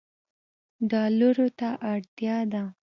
[0.89, 2.63] ډالرو ته اړتیا ده